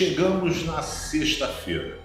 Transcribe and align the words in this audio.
Chegamos 0.00 0.64
na 0.64 0.80
sexta-feira. 0.80 1.98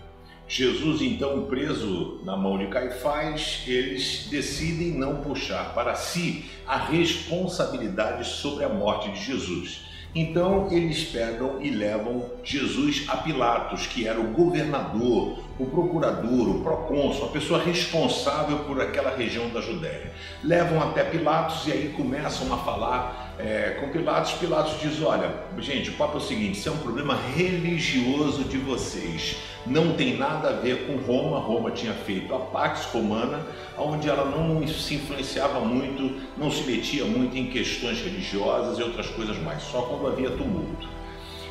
Jesus, 0.49 1.01
então 1.01 1.45
preso 1.45 2.19
na 2.25 2.35
mão 2.35 2.57
de 2.57 2.67
Caifás, 2.67 3.63
eles 3.65 4.27
decidem 4.29 4.91
não 4.91 5.21
puxar 5.21 5.73
para 5.73 5.95
si 5.95 6.43
a 6.67 6.75
responsabilidade 6.75 8.27
sobre 8.27 8.65
a 8.65 8.69
morte 8.69 9.09
de 9.11 9.23
Jesus. 9.23 9.85
Então 10.15 10.69
eles 10.71 11.03
pegam 11.03 11.61
e 11.61 11.69
levam 11.69 12.25
Jesus 12.41 13.03
a 13.09 13.17
Pilatos, 13.17 13.85
que 13.85 14.07
era 14.07 14.17
o 14.17 14.27
governador, 14.27 15.39
o 15.59 15.65
procurador, 15.65 16.49
o 16.49 16.61
procônsul, 16.61 17.25
a 17.25 17.29
pessoa 17.29 17.61
responsável 17.61 18.59
por 18.59 18.79
aquela 18.81 19.13
região 19.13 19.49
da 19.49 19.59
Judéia. 19.59 20.13
Levam 20.41 20.81
até 20.81 21.03
Pilatos 21.03 21.67
e 21.67 21.73
aí 21.73 21.93
começam 21.97 22.53
a 22.53 22.57
falar 22.59 23.35
é, 23.37 23.77
com 23.81 23.89
Pilatos. 23.89 24.31
Pilatos 24.33 24.79
diz: 24.79 25.01
Olha, 25.01 25.33
gente, 25.59 25.89
o 25.89 25.93
papo 25.93 26.13
é 26.13 26.21
o 26.21 26.23
seguinte: 26.23 26.59
isso 26.59 26.69
é 26.69 26.71
um 26.71 26.77
problema 26.77 27.15
religioso 27.35 28.45
de 28.45 28.57
vocês. 28.57 29.37
Não 29.65 29.93
tem 29.93 30.15
nada 30.15 30.49
a 30.49 30.51
ver 30.51 30.85
com 30.85 30.95
Roma. 30.97 31.39
Roma 31.39 31.71
tinha 31.71 31.93
feito 31.93 32.33
a 32.35 32.39
Pax 32.39 32.85
Romana, 32.93 33.45
onde 33.77 34.07
ela 34.07 34.25
não 34.25 34.65
se 34.67 34.95
influenciava 34.95 35.59
muito, 35.59 36.21
não 36.37 36.51
se 36.51 36.63
metia 36.63 37.03
muito 37.05 37.35
em 37.35 37.47
questões 37.47 37.99
religiosas 37.99 38.77
e 38.77 38.83
outras 38.83 39.07
coisas 39.07 39.37
mais, 39.39 39.63
só 39.63 39.81
quando 39.81 40.04
havia 40.07 40.29
tumulto. 40.31 40.87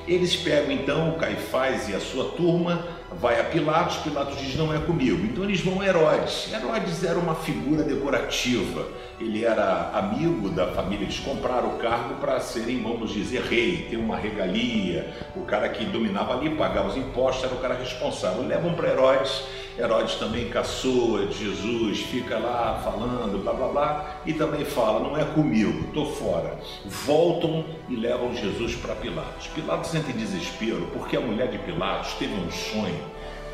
Eles 0.06 0.36
pegam 0.36 0.70
então 0.70 1.10
o 1.10 1.18
Caifás 1.18 1.88
e 1.88 1.94
a 1.94 2.00
sua 2.00 2.30
turma, 2.32 2.86
vai 3.20 3.40
a 3.40 3.44
Pilatos, 3.44 3.96
Pilatos 3.98 4.38
diz 4.38 4.56
não 4.56 4.74
é 4.74 4.78
comigo. 4.78 5.24
Então 5.24 5.44
eles 5.44 5.60
vão 5.60 5.80
a 5.80 5.86
Herodes. 5.86 6.52
Herodes 6.52 7.04
era 7.04 7.18
uma 7.18 7.34
figura 7.34 7.82
decorativa, 7.82 8.86
ele 9.20 9.44
era 9.44 9.90
amigo 9.94 10.48
da 10.50 10.68
família, 10.68 11.04
eles 11.04 11.18
compraram 11.20 11.74
o 11.74 11.78
cargo 11.78 12.14
para 12.16 12.40
serem, 12.40 12.82
vamos 12.82 13.12
dizer, 13.12 13.42
rei, 13.42 13.86
ter 13.90 13.96
uma 13.96 14.16
regalia. 14.16 15.12
O 15.36 15.42
cara 15.42 15.68
que 15.68 15.84
dominava 15.84 16.34
ali, 16.34 16.50
pagava 16.50 16.88
os 16.88 16.96
impostos, 16.96 17.44
era 17.44 17.54
o 17.54 17.58
cara 17.58 17.74
responsável. 17.74 18.46
Levam 18.46 18.74
para 18.74 18.88
Herodes 18.88 19.42
Herodes 19.76 20.14
também 20.14 20.48
caçoa 20.50 21.26
Jesus, 21.32 21.98
fica 22.02 22.38
lá 22.38 22.80
falando, 22.84 23.42
blá 23.42 23.52
blá 23.52 23.68
blá, 23.68 24.16
e 24.24 24.32
também 24.32 24.64
fala: 24.64 25.00
não 25.00 25.18
é 25.18 25.24
comigo, 25.24 25.86
estou 25.88 26.12
fora. 26.12 26.56
Voltam 26.84 27.64
e 27.88 27.96
levam 27.96 28.32
Jesus 28.36 28.76
para 28.76 28.94
Pilatos. 28.94 29.48
Pilatos 29.48 29.92
entra 29.92 30.12
em 30.12 30.16
desespero 30.16 30.88
porque 30.92 31.16
a 31.16 31.20
mulher 31.20 31.48
de 31.48 31.58
Pilatos 31.58 32.12
teve 32.14 32.34
um 32.34 32.50
sonho 32.52 33.03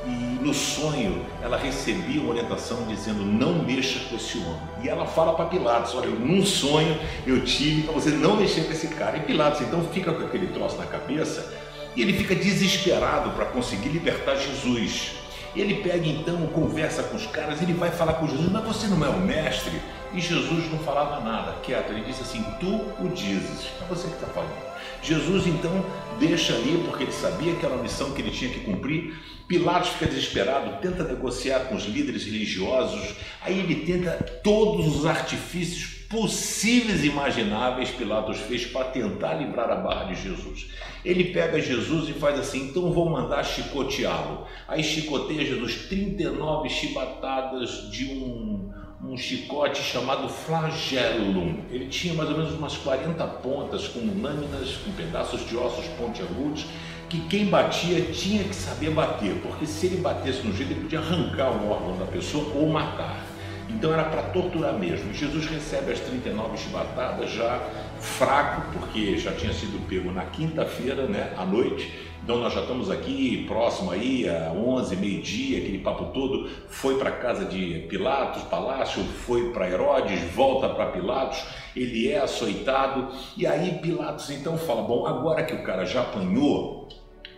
e 0.06 0.42
no 0.42 0.54
sonho 0.54 1.24
ela 1.42 1.58
recebia 1.58 2.20
uma 2.20 2.30
orientação 2.30 2.84
dizendo 2.88 3.22
não 3.24 3.62
mexa 3.62 4.00
com 4.08 4.16
esse 4.16 4.38
homem. 4.38 4.60
E 4.82 4.88
ela 4.88 5.06
fala 5.06 5.34
para 5.34 5.46
Pilatos: 5.46 5.94
olha, 5.94 6.08
num 6.08 6.44
sonho 6.44 6.98
eu 7.26 7.44
tive 7.44 7.82
para 7.82 7.92
você 7.92 8.10
não 8.10 8.36
mexer 8.36 8.64
com 8.64 8.72
esse 8.72 8.88
cara. 8.88 9.18
E 9.18 9.20
Pilatos 9.20 9.60
então 9.60 9.84
fica 9.92 10.12
com 10.12 10.24
aquele 10.24 10.48
troço 10.48 10.76
na 10.76 10.86
cabeça 10.86 11.52
e 11.94 12.02
ele 12.02 12.14
fica 12.14 12.34
desesperado 12.34 13.30
para 13.30 13.46
conseguir 13.46 13.90
libertar 13.90 14.36
Jesus. 14.36 15.19
Ele 15.54 15.82
pega 15.82 16.06
então, 16.06 16.46
conversa 16.48 17.02
com 17.02 17.16
os 17.16 17.26
caras, 17.26 17.60
ele 17.60 17.72
vai 17.72 17.90
falar 17.90 18.14
com 18.14 18.28
Jesus, 18.28 18.50
mas 18.50 18.64
você 18.64 18.86
não 18.86 19.04
é 19.04 19.08
o 19.08 19.20
mestre? 19.20 19.80
E 20.12 20.20
Jesus 20.20 20.70
não 20.70 20.78
falava 20.78 21.24
nada, 21.24 21.56
quieto, 21.62 21.90
ele 21.90 22.04
disse 22.04 22.22
assim: 22.22 22.44
Tu 22.60 22.66
o 22.68 23.08
dizes, 23.08 23.68
é 23.80 23.84
você 23.88 24.08
que 24.08 24.14
está 24.14 24.26
falando. 24.28 24.70
Jesus 25.02 25.46
então 25.46 25.84
deixa 26.18 26.54
ali, 26.54 26.82
porque 26.86 27.04
ele 27.04 27.12
sabia 27.12 27.54
que 27.54 27.64
era 27.64 27.74
uma 27.74 27.82
missão 27.82 28.12
que 28.12 28.20
ele 28.20 28.30
tinha 28.30 28.50
que 28.50 28.60
cumprir. 28.60 29.14
Pilatos 29.48 29.90
fica 29.90 30.06
desesperado, 30.06 30.80
tenta 30.80 31.02
negociar 31.02 31.60
com 31.60 31.74
os 31.74 31.84
líderes 31.84 32.24
religiosos, 32.24 33.16
aí 33.40 33.58
ele 33.58 33.86
tenta 33.86 34.12
todos 34.42 34.86
os 34.96 35.06
artifícios 35.06 35.99
possíveis 36.10 37.04
imagináveis 37.04 37.88
Pilatos 37.90 38.38
fez 38.40 38.66
para 38.66 38.86
tentar 38.86 39.34
livrar 39.34 39.70
a 39.70 39.76
barra 39.76 40.12
de 40.12 40.20
Jesus. 40.20 40.66
Ele 41.04 41.32
pega 41.32 41.60
Jesus 41.60 42.08
e 42.08 42.12
faz 42.12 42.38
assim: 42.38 42.68
então 42.68 42.92
vou 42.92 43.08
mandar 43.08 43.44
chicoteá-lo. 43.44 44.44
Aí 44.66 44.82
chicoteia 44.82 45.46
Jesus 45.46 45.86
39 45.88 46.68
chibatadas 46.68 47.88
de 47.92 48.06
um, 48.06 48.72
um 49.04 49.16
chicote 49.16 49.80
chamado 49.80 50.28
flagellum. 50.28 51.60
Ele 51.70 51.86
tinha 51.86 52.12
mais 52.12 52.28
ou 52.28 52.36
menos 52.36 52.54
umas 52.54 52.76
40 52.76 53.24
pontas 53.24 53.86
com 53.86 54.00
lâminas, 54.00 54.78
com 54.84 54.90
pedaços 54.92 55.48
de 55.48 55.56
ossos 55.56 55.86
pontiagudos 55.96 56.66
que 57.08 57.20
quem 57.22 57.46
batia 57.46 58.02
tinha 58.12 58.44
que 58.44 58.54
saber 58.54 58.90
bater, 58.90 59.34
porque 59.42 59.66
se 59.66 59.86
ele 59.86 59.96
batesse 59.96 60.46
no 60.46 60.56
jeito, 60.56 60.70
ele 60.70 60.82
podia 60.82 61.00
arrancar 61.00 61.50
um 61.50 61.68
órgão 61.68 61.98
da 61.98 62.06
pessoa 62.06 62.52
ou 62.54 62.68
matar. 62.68 63.29
Então 63.72 63.92
era 63.92 64.04
para 64.04 64.22
torturar 64.22 64.74
mesmo. 64.74 65.12
Jesus 65.14 65.46
recebe 65.46 65.92
as 65.92 66.00
39 66.00 66.56
chibatadas 66.58 67.30
já 67.30 67.60
fraco, 68.00 68.62
porque 68.72 69.16
já 69.16 69.32
tinha 69.32 69.52
sido 69.52 69.86
pego 69.88 70.10
na 70.10 70.24
quinta-feira, 70.24 71.06
né, 71.06 71.32
à 71.36 71.44
noite. 71.44 71.92
Então 72.22 72.38
nós 72.38 72.52
já 72.52 72.60
estamos 72.60 72.90
aqui 72.90 73.44
próximo 73.48 73.90
aí 73.90 74.28
a 74.28 74.52
11, 74.52 74.96
meio-dia, 74.96 75.58
aquele 75.58 75.78
papo 75.78 76.06
todo. 76.06 76.50
Foi 76.68 76.98
para 76.98 77.10
casa 77.12 77.44
de 77.44 77.86
Pilatos, 77.88 78.42
palácio, 78.42 79.02
foi 79.02 79.52
para 79.52 79.68
Herodes, 79.68 80.20
volta 80.34 80.68
para 80.68 80.86
Pilatos. 80.86 81.42
Ele 81.74 82.10
é 82.10 82.18
açoitado 82.18 83.08
e 83.36 83.46
aí 83.46 83.78
Pilatos 83.80 84.28
então 84.30 84.58
fala: 84.58 84.82
"Bom, 84.82 85.06
agora 85.06 85.44
que 85.44 85.54
o 85.54 85.62
cara 85.62 85.84
já 85.86 86.02
apanhou, 86.02 86.88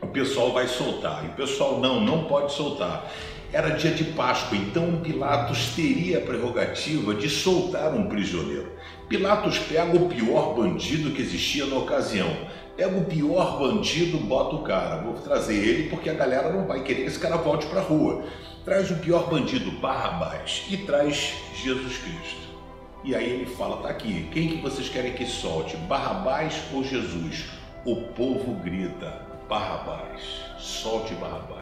o 0.00 0.08
pessoal 0.08 0.52
vai 0.52 0.66
soltar". 0.66 1.24
E 1.24 1.28
o 1.28 1.32
pessoal 1.34 1.78
não, 1.78 2.00
não 2.00 2.24
pode 2.24 2.52
soltar. 2.52 3.08
Era 3.52 3.76
dia 3.76 3.90
de 3.90 4.04
Páscoa, 4.04 4.56
então 4.56 5.02
Pilatos 5.02 5.74
teria 5.76 6.16
a 6.16 6.20
prerrogativa 6.22 7.14
de 7.14 7.28
soltar 7.28 7.92
um 7.92 8.08
prisioneiro. 8.08 8.72
Pilatos 9.10 9.58
pega 9.58 9.94
o 9.94 10.08
pior 10.08 10.54
bandido 10.54 11.10
que 11.10 11.20
existia 11.20 11.66
na 11.66 11.76
ocasião. 11.76 12.34
Pega 12.78 12.96
o 12.96 13.04
pior 13.04 13.58
bandido, 13.58 14.16
bota 14.16 14.56
o 14.56 14.62
cara. 14.62 15.02
Vou 15.02 15.12
trazer 15.14 15.54
ele 15.54 15.90
porque 15.90 16.08
a 16.08 16.14
galera 16.14 16.50
não 16.50 16.66
vai 16.66 16.82
querer 16.82 17.02
que 17.02 17.08
esse 17.08 17.18
cara 17.18 17.36
volte 17.36 17.66
para 17.66 17.80
a 17.80 17.84
rua. 17.84 18.24
Traz 18.64 18.90
o 18.90 18.96
pior 18.96 19.28
bandido, 19.28 19.70
Barrabás, 19.72 20.64
e 20.70 20.78
traz 20.78 21.34
Jesus 21.62 21.98
Cristo. 21.98 22.48
E 23.04 23.14
aí 23.14 23.28
ele 23.28 23.46
fala: 23.54 23.82
tá 23.82 23.90
aqui, 23.90 24.30
quem 24.32 24.48
que 24.48 24.62
vocês 24.62 24.88
querem 24.88 25.12
que 25.12 25.26
solte, 25.26 25.76
Barrabás 25.76 26.54
ou 26.72 26.82
Jesus? 26.82 27.50
O 27.84 27.96
povo 27.96 28.54
grita: 28.62 29.26
Barrabás, 29.46 30.22
solte 30.58 31.12
Barrabás. 31.16 31.61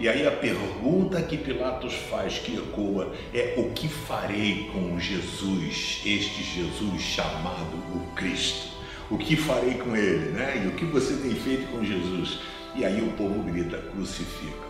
E 0.00 0.08
aí 0.08 0.24
a 0.24 0.30
pergunta 0.30 1.20
que 1.20 1.36
Pilatos 1.36 1.92
faz, 2.08 2.38
que 2.38 2.56
ecoa, 2.56 3.12
é 3.34 3.54
o 3.56 3.70
que 3.70 3.88
farei 3.88 4.70
com 4.72 4.98
Jesus, 5.00 6.02
este 6.06 6.44
Jesus 6.44 7.02
chamado 7.02 7.76
o 7.92 8.14
Cristo? 8.14 8.68
O 9.10 9.18
que 9.18 9.34
farei 9.34 9.74
com 9.74 9.96
ele, 9.96 10.30
né? 10.30 10.62
E 10.64 10.68
o 10.68 10.72
que 10.72 10.84
você 10.84 11.16
tem 11.16 11.34
feito 11.34 11.66
com 11.72 11.84
Jesus? 11.84 12.38
E 12.76 12.84
aí 12.84 13.02
o 13.02 13.10
povo 13.12 13.42
grita, 13.42 13.78
crucifica. 13.78 14.68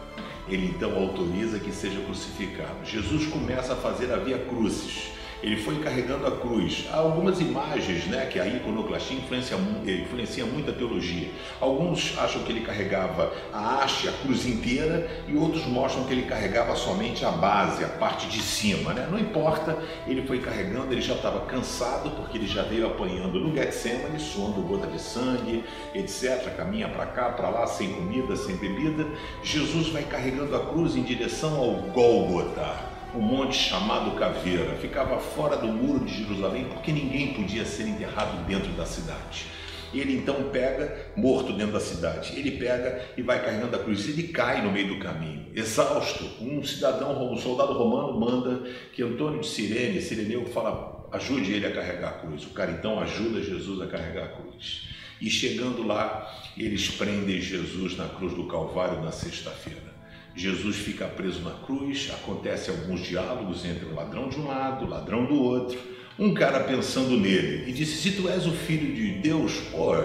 Ele 0.49 0.69
então 0.69 0.97
autoriza 0.97 1.59
que 1.59 1.73
seja 1.73 2.01
crucificado. 2.01 2.87
Jesus 2.87 3.27
começa 3.27 3.75
a 3.75 3.77
fazer 3.77 4.11
a 4.11 4.17
via 4.17 4.39
crucis 4.39 5.11
ele 5.43 5.57
foi 5.57 5.79
carregando 5.81 6.27
a 6.27 6.33
cruz. 6.33 6.87
Há 6.93 6.97
algumas 6.97 7.41
imagens 7.41 8.07
né, 8.07 8.27
que 8.27 8.41
a 8.41 8.47
iconoclastia 8.47 9.17
influencia, 9.17 9.57
influencia 9.85 10.45
muito 10.45 10.71
a 10.71 10.75
teologia. 10.75 11.29
Alguns 11.61 12.17
acham 12.19 12.43
que 12.43 12.53
ele 12.53 12.63
carregava 12.63 13.33
a 13.53 13.83
haste, 13.83 14.09
a 14.09 14.13
cruz 14.13 14.47
inteira, 14.47 15.09
e 15.29 15.37
outros 15.37 15.67
mostram 15.67 16.05
que 16.05 16.13
ele 16.13 16.23
carregava 16.23 16.75
somente 16.75 17.25
a 17.25 17.31
base, 17.31 17.85
a 17.85 17.89
parte 17.89 18.27
de 18.29 18.41
cima. 18.41 18.93
Né? 18.93 19.07
Não 19.11 19.19
importa, 19.19 19.79
ele 20.07 20.27
foi 20.27 20.41
carregando, 20.41 20.93
ele 20.93 21.03
já 21.03 21.15
estava 21.15 21.41
cansado, 21.47 22.11
porque 22.11 22.39
ele 22.39 22.47
já 22.47 22.63
veio 22.63 22.87
apanhando 22.87 23.39
no 23.39 23.55
Getsemane, 23.55 24.19
suando 24.19 24.61
gota 24.63 24.87
de 24.87 25.01
sangue, 25.01 25.65
etc. 25.95 26.55
Caminha 26.57 26.89
para 26.89 27.07
cá, 27.07 27.31
para 27.31 27.49
lá, 27.49 27.67
sem 27.67 27.93
comida, 27.93 28.35
sem 28.37 28.57
bebida. 28.57 29.07
Jesus 29.43 29.89
vai 29.89 30.03
carregando 30.03 30.57
a 30.57 30.67
cruz 30.67 30.97
em 30.97 31.03
direção 31.03 31.57
ao 31.57 31.75
Gólgota 31.93 32.98
um 33.15 33.21
monte 33.21 33.57
chamado 33.57 34.17
Caveira. 34.19 34.75
Ficava 34.77 35.19
fora 35.19 35.57
do 35.57 35.69
muro 35.69 36.05
de 36.05 36.23
Jerusalém 36.23 36.67
porque 36.67 36.93
ninguém 36.93 37.35
podia 37.35 37.65
ser 37.65 37.89
enterrado 37.89 38.45
dentro 38.47 38.71
da 38.73 38.85
cidade. 38.85 39.47
Ele 39.93 40.17
então 40.17 40.51
pega, 40.51 41.13
morto 41.17 41.53
dentro 41.55 41.73
da 41.73 41.81
cidade, 41.81 42.39
ele 42.39 42.53
pega 42.53 43.07
e 43.17 43.23
vai 43.23 43.43
carregando 43.43 43.75
a 43.75 43.79
cruz. 43.79 44.07
Ele 44.07 44.29
cai 44.29 44.63
no 44.63 44.71
meio 44.71 44.89
do 44.89 44.99
caminho, 44.99 45.47
exausto. 45.55 46.25
Um 46.41 46.63
cidadão, 46.63 47.33
um 47.33 47.39
soldado 47.39 47.73
romano 47.73 48.19
manda 48.21 48.69
que 48.93 49.03
Antônio 49.03 49.41
de 49.41 49.47
Sirene, 49.47 50.03
Sireneu, 50.03 50.45
fala, 50.45 51.09
ajude 51.11 51.53
ele 51.53 51.67
a 51.67 51.73
carregar 51.73 52.09
a 52.09 52.13
cruz. 52.13 52.45
O 52.45 52.51
cara 52.51 52.71
então 52.73 53.01
ajuda 53.01 53.43
Jesus 53.43 53.81
a 53.81 53.87
carregar 53.87 54.25
a 54.25 54.29
cruz. 54.29 54.89
E 55.21 55.31
chegando 55.31 55.85
lá, 55.87 56.31
eles 56.57 56.91
prendem 56.91 57.41
Jesus 57.41 57.97
na 57.97 58.09
cruz 58.09 58.35
do 58.35 58.47
Calvário 58.47 59.03
na 59.03 59.11
sexta-feira. 59.11 59.98
Jesus 60.39 60.77
fica 60.77 61.05
preso 61.09 61.41
na 61.41 61.51
cruz, 61.51 62.13
acontece 62.15 62.71
alguns 62.71 63.01
diálogos 63.01 63.65
entre 63.65 63.87
o 63.87 63.93
ladrão 63.93 64.29
de 64.29 64.39
um 64.39 64.47
lado, 64.47 64.85
o 64.85 64.89
ladrão 64.89 65.27
do 65.27 65.35
outro. 65.35 65.77
Um 66.17 66.33
cara 66.33 66.61
pensando 66.61 67.19
nele 67.19 67.69
e 67.69 67.73
disse: 67.73 67.97
Se 67.97 68.13
tu 68.13 68.29
és 68.29 68.47
o 68.47 68.53
filho 68.53 68.95
de 68.95 69.19
Deus, 69.19 69.55
pô, 69.73 69.97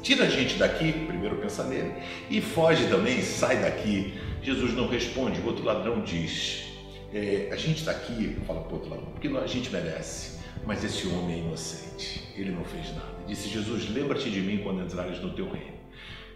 tira 0.00 0.24
a 0.24 0.30
gente 0.30 0.54
daqui, 0.54 0.90
primeiro 1.06 1.36
pensa 1.36 1.64
nele, 1.64 1.92
e 2.30 2.40
foge 2.40 2.86
também, 2.88 3.20
sai 3.20 3.60
daqui. 3.60 4.14
Jesus 4.42 4.72
não 4.72 4.88
responde, 4.88 5.38
o 5.40 5.46
outro 5.46 5.66
ladrão 5.66 6.02
diz: 6.02 6.64
é, 7.12 7.50
A 7.52 7.56
gente 7.56 7.80
está 7.80 7.90
aqui, 7.90 8.38
fala 8.46 8.62
para 8.62 8.70
o 8.70 8.74
outro 8.74 8.88
ladrão, 8.88 9.10
porque 9.10 9.28
a 9.28 9.46
gente 9.46 9.68
merece, 9.68 10.38
mas 10.64 10.82
esse 10.82 11.06
homem 11.08 11.36
é 11.36 11.38
inocente, 11.40 12.22
ele 12.34 12.52
não 12.52 12.64
fez 12.64 12.88
nada. 12.94 13.18
Disse 13.26 13.50
Jesus: 13.50 13.90
Lembra-te 13.90 14.30
de 14.30 14.40
mim 14.40 14.62
quando 14.62 14.82
entrares 14.82 15.20
no 15.20 15.34
teu 15.34 15.50
reino. 15.50 15.76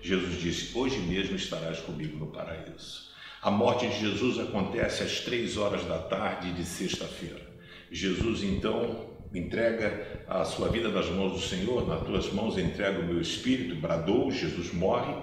Jesus 0.03 0.39
disse: 0.39 0.77
Hoje 0.77 0.99
mesmo 0.99 1.35
estarás 1.35 1.81
comigo 1.81 2.19
no 2.19 2.27
paraíso. 2.27 3.12
A 3.43 3.51
morte 3.51 3.89
de 3.89 3.99
Jesus 3.99 4.39
acontece 4.39 5.03
às 5.03 5.19
três 5.19 5.57
horas 5.57 5.85
da 5.85 5.99
tarde 5.99 6.53
de 6.53 6.65
sexta-feira. 6.65 7.43
Jesus 7.91 8.45
então 8.45 9.12
entrega 9.35 10.23
a 10.29 10.45
sua 10.45 10.69
vida 10.69 10.89
nas 10.89 11.09
mãos 11.11 11.33
do 11.33 11.41
Senhor, 11.41 11.87
nas 11.87 12.03
tuas 12.03 12.33
mãos 12.33 12.59
entrega 12.59 13.01
o 13.01 13.07
meu 13.07 13.21
espírito, 13.21 13.75
bradou, 13.75 14.31
Jesus 14.31 14.73
morre. 14.73 15.15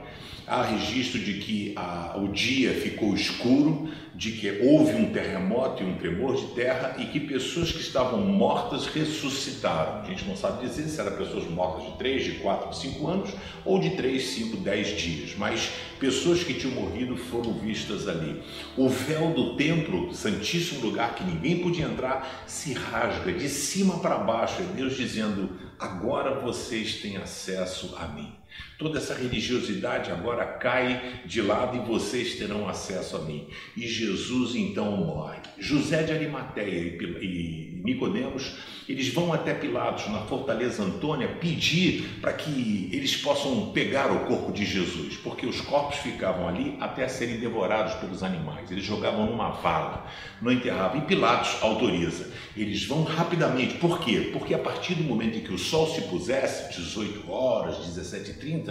Há 0.47 0.63
registro 0.63 1.19
de 1.19 1.33
que 1.33 1.73
a, 1.75 2.17
o 2.17 2.29
dia 2.29 2.73
ficou 2.73 3.13
escuro, 3.13 3.87
de 4.15 4.31
que 4.31 4.49
houve 4.63 4.95
um 4.95 5.13
terremoto 5.13 5.83
e 5.83 5.85
um 5.85 5.95
tremor 5.95 6.35
de 6.35 6.47
terra 6.47 6.95
e 6.97 7.05
que 7.05 7.19
pessoas 7.19 7.71
que 7.71 7.79
estavam 7.79 8.19
mortas 8.19 8.87
ressuscitaram. 8.87 10.01
A 10.01 10.05
gente 10.05 10.25
não 10.25 10.35
sabe 10.35 10.65
dizer 10.65 10.89
se 10.89 10.99
eram 10.99 11.15
pessoas 11.15 11.47
mortas 11.49 11.85
de 11.85 11.97
3, 11.99 12.23
de 12.23 12.31
4, 12.39 12.69
de 12.71 12.77
5 12.77 13.07
anos 13.07 13.29
ou 13.63 13.79
de 13.79 13.91
3, 13.91 14.21
5, 14.21 14.57
10 14.57 14.87
dias, 14.99 15.35
mas 15.37 15.71
pessoas 15.99 16.43
que 16.43 16.55
tinham 16.55 16.73
morrido 16.73 17.15
foram 17.15 17.53
vistas 17.53 18.07
ali. 18.07 18.41
O 18.75 18.89
véu 18.89 19.31
do 19.31 19.55
templo, 19.55 20.13
santíssimo 20.13 20.81
lugar 20.81 21.13
que 21.13 21.23
ninguém 21.23 21.59
podia 21.59 21.85
entrar, 21.85 22.43
se 22.47 22.73
rasga 22.73 23.31
de 23.31 23.47
cima 23.47 23.98
para 23.99 24.17
baixo. 24.17 24.61
É 24.61 24.65
Deus 24.75 24.95
dizendo: 24.95 25.49
agora 25.79 26.39
vocês 26.39 26.95
têm 27.01 27.17
acesso 27.17 27.95
a 27.97 28.07
mim. 28.07 28.35
Toda 28.79 28.97
essa 28.97 29.13
religiosidade 29.13 30.09
agora 30.09 30.45
cai 30.45 31.21
de 31.25 31.41
lado 31.41 31.75
e 31.75 31.85
vocês 31.85 32.35
terão 32.35 32.69
acesso 32.69 33.17
a 33.17 33.19
mim. 33.19 33.45
E 33.75 33.85
Jesus 33.85 34.55
então 34.55 34.95
morre. 34.95 35.39
José 35.57 36.01
de 36.01 36.13
Arimateia 36.13 36.97
e 37.21 37.81
Nicodemos, 37.83 38.55
eles 38.87 39.09
vão 39.09 39.33
até 39.33 39.53
Pilatos 39.53 40.07
na 40.07 40.21
fortaleza 40.21 40.81
Antônia 40.81 41.27
pedir 41.27 42.19
para 42.21 42.33
que 42.33 42.89
eles 42.91 43.17
possam 43.17 43.71
pegar 43.71 44.11
o 44.11 44.25
corpo 44.25 44.51
de 44.51 44.65
Jesus, 44.65 45.17
porque 45.17 45.45
os 45.45 45.61
corpos 45.61 45.97
ficavam 45.97 46.47
ali 46.47 46.77
até 46.79 47.07
serem 47.07 47.37
devorados 47.37 47.95
pelos 47.95 48.23
animais. 48.23 48.71
Eles 48.71 48.83
jogavam 48.83 49.25
numa 49.25 49.51
vala, 49.51 50.07
não 50.41 50.51
enterravam. 50.51 51.01
E 51.01 51.05
Pilatos 51.05 51.61
autoriza. 51.61 52.31
Eles 52.55 52.85
vão 52.85 53.03
rapidamente. 53.03 53.75
Por 53.75 53.99
quê? 53.99 54.29
Porque 54.33 54.53
a 54.53 54.59
partir 54.59 54.95
do 54.95 55.03
momento 55.03 55.37
em 55.37 55.41
que 55.41 55.53
o 55.53 55.57
sol 55.57 55.87
se 55.93 56.01
pusesse, 56.03 56.75
18 56.79 57.29
horas, 57.31 57.75
17h30, 57.77 58.68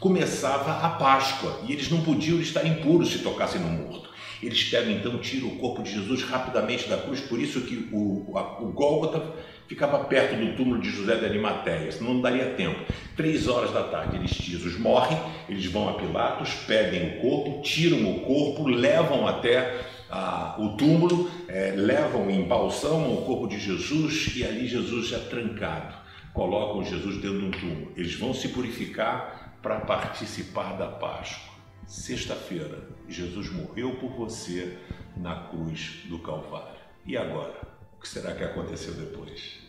começava 0.00 0.86
a 0.86 0.90
Páscoa 0.90 1.60
e 1.66 1.72
eles 1.72 1.90
não 1.90 2.02
podiam 2.02 2.40
estar 2.40 2.66
impuros 2.66 3.10
se 3.10 3.18
tocassem 3.18 3.60
no 3.60 3.68
morto. 3.68 4.08
Eles 4.42 4.64
pegam 4.64 4.92
então, 4.92 5.18
tiram 5.18 5.48
o 5.48 5.56
corpo 5.56 5.82
de 5.82 5.92
Jesus 5.92 6.22
rapidamente 6.22 6.88
da 6.88 6.96
cruz, 6.96 7.20
por 7.20 7.40
isso 7.40 7.60
que 7.62 7.88
o, 7.92 8.36
a, 8.36 8.62
o 8.62 8.72
Gólgota 8.72 9.34
ficava 9.66 10.04
perto 10.04 10.36
do 10.36 10.56
túmulo 10.56 10.80
de 10.80 10.90
José 10.90 11.16
de 11.16 11.24
Arimateia, 11.24 11.90
senão 11.90 12.14
não 12.14 12.20
daria 12.20 12.54
tempo. 12.54 12.80
Três 13.16 13.48
horas 13.48 13.72
da 13.72 13.82
tarde, 13.82 14.16
eles 14.16 14.30
Jesus 14.30 14.78
morrem, 14.78 15.18
eles 15.48 15.66
vão 15.66 15.88
a 15.88 15.94
Pilatos, 15.94 16.54
pedem 16.66 17.18
o 17.18 17.20
corpo, 17.20 17.62
tiram 17.62 18.10
o 18.10 18.20
corpo, 18.20 18.66
levam 18.68 19.26
até 19.26 19.80
o 20.58 20.70
túmulo, 20.70 21.30
é, 21.48 21.74
levam, 21.76 22.30
embalsamam 22.30 23.12
o 23.12 23.22
corpo 23.22 23.46
de 23.46 23.58
Jesus 23.58 24.34
e 24.36 24.44
ali 24.44 24.66
Jesus 24.66 25.08
já 25.08 25.18
trancado, 25.18 25.94
colocam 26.32 26.82
Jesus 26.82 27.16
dentro 27.16 27.40
de 27.40 27.44
um 27.46 27.50
túmulo. 27.50 27.92
Eles 27.96 28.14
vão 28.14 28.32
se 28.32 28.48
purificar 28.48 29.37
para 29.68 29.80
participar 29.80 30.78
da 30.78 30.86
Páscoa. 30.88 31.52
Sexta-feira, 31.86 32.88
Jesus 33.06 33.52
morreu 33.52 33.96
por 33.96 34.12
você 34.12 34.78
na 35.14 35.46
cruz 35.48 36.06
do 36.08 36.18
Calvário. 36.20 36.80
E 37.04 37.18
agora? 37.18 37.68
O 37.94 38.00
que 38.00 38.08
será 38.08 38.34
que 38.34 38.42
aconteceu 38.42 38.94
depois? 38.94 39.67